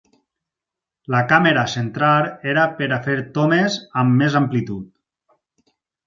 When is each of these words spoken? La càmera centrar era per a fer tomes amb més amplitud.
La 1.15 1.19
càmera 1.31 1.65
centrar 1.73 2.15
era 2.53 2.63
per 2.79 2.87
a 2.97 2.99
fer 3.09 3.17
tomes 3.35 3.77
amb 4.05 4.17
més 4.23 4.39
amplitud. 4.41 4.89